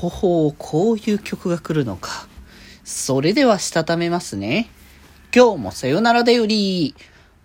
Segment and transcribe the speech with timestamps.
[0.00, 2.26] ほほう、こういう曲が来るのか。
[2.84, 4.70] それでは、したためますね。
[5.36, 6.94] 今日もさよならだより。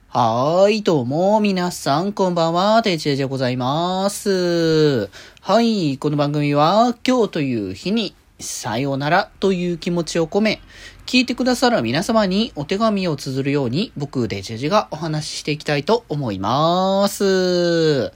[0.07, 5.10] はーい、どうも、皆さん、こんばんは、デジェジでございます。
[5.41, 10.62] はい、この番組は、今日という日に、さよならという気持ちを込め、
[11.06, 18.13] 聞いてくださる皆様にお手紙を綴るように、僕、デジェジがお話ししていきたいと思います。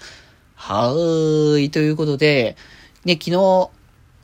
[0.56, 2.56] はーい、ということで、
[3.04, 3.70] ね、昨日、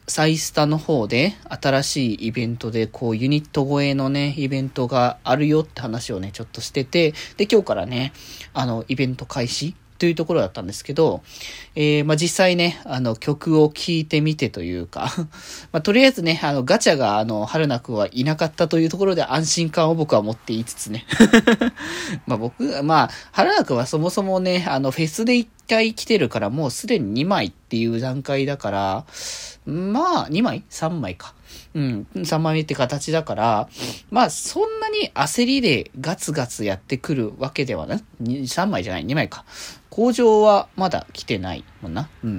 [0.08, 8.14] サイスタの方で新しいイベントでこうユニット越えのね、イベントがあるよって話をね、ちょっとしてて、で、今日からね、
[8.54, 11.24] あの、イベント開始というところだったんですけど、
[11.76, 15.12] えー、まあ、実際ね、あの、曲を聴いてみてというか
[15.72, 21.06] ま、とりあえずね、あの、ガチャが、あの、春菜くんはいなかったというところで安心感を僕は持っていつつね
[22.28, 29.06] まあ、僕、まあ、春菜くんはそもそもね、あの、フェスで一回来てるから、もうすでに2枚っていう段階だから、
[29.66, 31.34] まあ、2枚 ?3 枚か。
[31.74, 33.70] うん、3枚目って形だから、
[34.10, 39.44] まあ、そんなに焦りでガツガツやってくるわけではな、3枚じゃない、2枚か。
[39.96, 42.10] 工場はまだ来てないもんな。
[42.22, 42.30] うん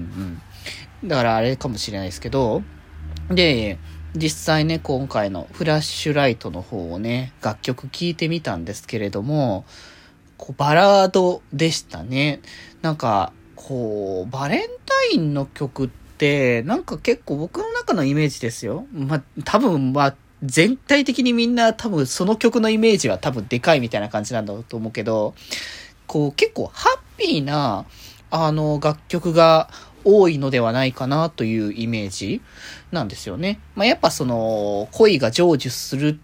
[1.03, 1.09] うん。
[1.09, 2.63] だからあれかもしれないですけど、
[3.31, 3.79] で、
[4.15, 9.65] 実際ね、今回のフラッシュライトの方をね、楽曲聴いてみたんですけれども、
[10.37, 12.43] こうバラードでしたね。
[12.83, 18.85] なんか、こう、バレンタインの曲って、なんか結構僕の中のイメージですよ。
[18.93, 25.35] まあ、多分、まあ、全体的にみんな多分その曲のイメージは多分でかいみたいな感じなんだと思うけど、
[26.07, 27.87] こう結構ハッピーな、
[28.31, 29.69] あの楽曲が
[30.05, 32.41] 多いのではないかなというイメージ
[32.93, 33.61] なんですよね。
[33.75, 36.19] まあ、やっぱその恋が成就する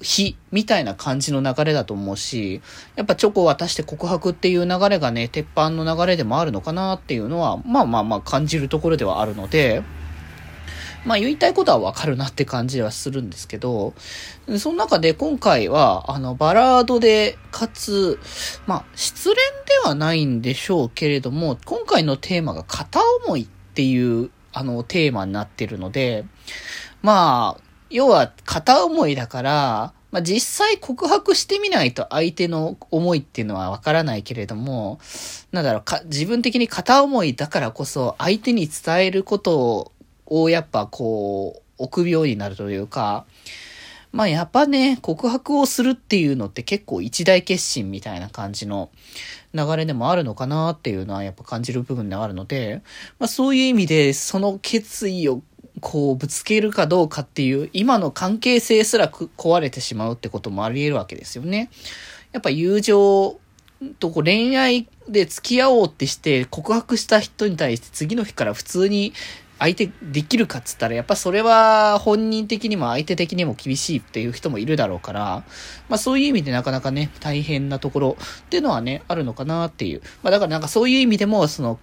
[0.00, 2.62] 日みたいな感じの流れだと思うし、
[2.96, 9.82] やっぱチョコを渡して告白っていう流れがね、鉄板の流れでもあるのかなっていうのは、まあまあまあ感じるところではあるので、
[11.04, 13.94] まあ言いたいことはわかるなって感じはするんですけど、
[14.58, 18.18] その中で今回は、あの、バラードで、かつ、
[18.66, 26.24] まあ、失恋ではないんでしょうけれども、今回のテーマが片思いっていう、あの、テーマになってるので、
[27.02, 34.98] まあ、要は片思いだから、まあ、実際告白してみないと相手の思いっていうのはわからないけれども、
[35.52, 39.92] なんだろう、か、自分的に片思いだからこそ相手に伝えることを
[40.30, 43.26] をやっぱこう、臆病になるというか、
[44.12, 48.90] まあやっぱね、告白をするっていうのって結構一大決心みたいな感じの
[49.54, 52.82] 流れでもあるのかなっていうのはやっぱ感じる部分ではあるので、
[53.18, 55.42] まあそういう意味でその決意を
[55.80, 61.70] こうぶつけるかどうかっていう今の関係性すら壊れてしまうってこともあり得るわけですよね。
[62.32, 63.38] やっぱ友情
[63.98, 69.12] とこう恋愛で付き合おうってして告白した人に対して次の日から普通に
[69.60, 75.44] 相手できるかっつったら、やっぱそれは本人的にも相手的にも厳しいっていう人もいるだろうから、
[75.90, 80.00] まあそういう意味でなかなかね、大変なところっていうのはね、あるのかなっていう。
[80.22, 81.78] まあだからなんかそういう意味でも、その、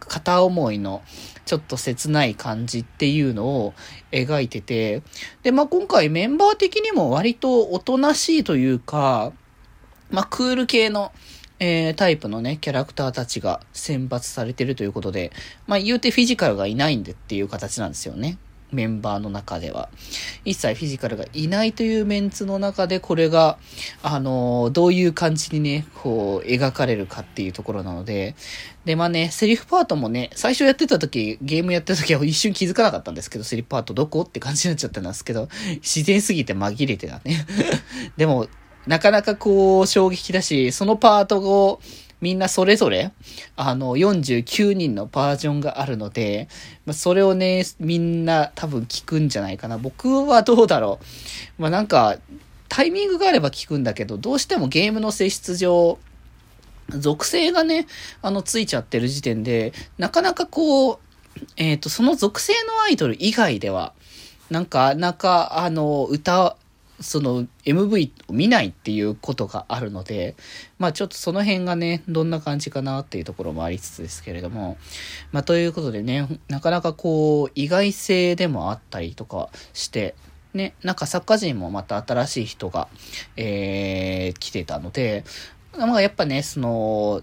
[0.00, 1.00] 片思いの
[1.46, 3.72] ちょっと切ない感じっていうのを
[4.10, 5.02] 描いてて、
[5.42, 9.32] で、まあ今回メンバー的にも割とおとなしいというか、
[10.10, 11.12] まあクール系の、
[11.64, 15.30] えー、タイプのね、キャラクターたちが選抜されてるということで、
[15.68, 18.36] まあ言うてフィジカルがいないんでっていう形なんですよね。
[18.72, 19.88] メンバーの中では。
[20.44, 23.58] 一切フィジカルがいないというメンツの中で、これが、
[24.02, 28.34] あの、どういう感じにね、こう、描かれるかっていうところなので、
[28.84, 34.22] で、まあね、セリフパートもね、最初やってた時、ゲームやってた時は一瞬気づかなかったんですけど、セリフパートどこ？
[34.22, 37.46] って感じになっちゃったんですけど、自然すぎて紛れてたね。
[38.16, 38.48] でも、
[38.86, 41.80] なかなかこう、衝撃だし、そのパートを、
[42.20, 43.10] みんなそれぞれ、
[43.56, 46.48] あの、49人のバージョンがあるので、
[46.86, 49.76] まあ、それをね、みんな多分聞くんじゃないかな。
[49.76, 51.00] 僕はどうだろ
[51.58, 51.62] う。
[51.62, 52.18] まあ、なんか、
[52.68, 55.98] タイミングがあれば聞くんだけど、どうしてもゲームの性質上、
[56.88, 57.86] 属性がね、
[58.22, 60.98] あの、ついちゃってる時点で、なかなかこう、
[61.56, 63.94] えっ、ー、と、その属性のアイドル以外では、
[64.48, 66.56] なんか、なんか、あの、歌、
[67.02, 70.36] その MV を見ないっていうことがあるので、
[70.78, 74.76] まあちょっとその辺がね、どんな感じかなっていうところもありつつですけれども、
[75.32, 80.14] まあということでね、なかなかこう、意外性でもあったりとかして、
[80.54, 82.88] ね、なんか作家陣もまた新しい人が、
[83.36, 85.24] えー、来てたので、
[85.78, 87.22] まあやっぱね、その、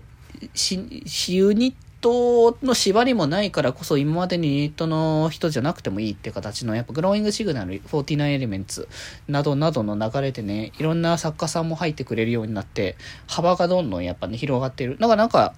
[0.54, 0.80] し、
[1.28, 8.88] ユニットの縛りもないからこそ今までにユニットの人じゃなくてもいいって形のやっぱグローイングシグナル49エレメンツ
[9.28, 12.96] などなどの流れでねいろんな作家さんも入ってくれるようになって
[13.28, 14.98] 幅がどんどんやっぱね広がってる。
[15.00, 15.54] だからなんか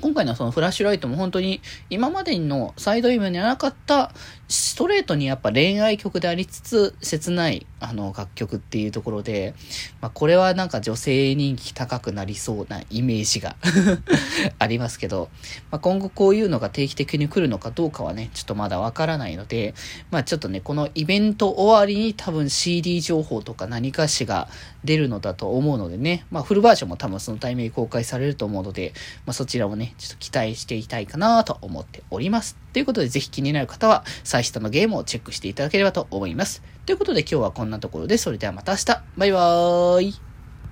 [0.00, 1.60] 今回のそのフラッシュライトも本当に
[1.90, 4.12] 今までのサイドイムにはなかった
[4.48, 9.54] ストレートにやっぱ恋愛曲でありつつ、切ないあの楽曲っていうところで、
[10.00, 13.56] まあこれはなんか女性人気高くなりそうなイメージが
[14.58, 15.28] ありますけど、
[15.70, 19.74] まあ今後こういうのが定期的に来るのかどうかはね、ちょっとまだわからないので、
[20.10, 24.48] まあちょっとね、このイベント終わりに多分 CD 情報とか何かしが
[24.82, 28.94] 出るのだと思うのでね、まあフルバージョンも多分そのタイミング公開されると思うので、
[29.26, 32.56] まあそちらもね、ちょっと期待していたいかなと思っております。
[32.72, 36.62] ということでぜひ気になる方は、最下のゲームをチェックしていただければと思います。
[36.86, 40.27] ということで今日はこんなところで、それではまた明日バイバーイ